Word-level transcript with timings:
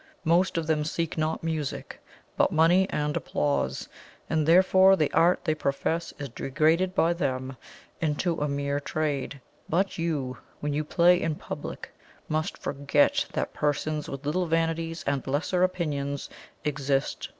Most 0.25 0.57
of 0.57 0.65
them 0.65 0.83
seek 0.83 1.15
not 1.15 1.43
music, 1.43 2.01
but 2.35 2.51
money 2.51 2.89
and 2.89 3.15
applause; 3.15 3.87
and 4.31 4.47
therefore 4.47 4.95
the 4.95 5.13
art 5.13 5.41
they 5.45 5.53
profess 5.53 6.11
is 6.17 6.27
degraded 6.29 6.95
by 6.95 7.13
them 7.13 7.55
into 8.01 8.41
a 8.41 8.47
mere 8.47 8.79
trade. 8.79 9.39
But 9.69 9.99
you, 9.99 10.39
when 10.59 10.73
you 10.73 10.83
play 10.83 11.21
in 11.21 11.35
public, 11.35 11.91
must 12.27 12.57
forget 12.57 13.27
that 13.33 13.53
PERSONS 13.53 14.09
with 14.09 14.25
little 14.25 14.47
vanities 14.47 15.03
and 15.05 15.27
lesser 15.27 15.61
opinions 15.61 16.31
exist. 16.65 17.29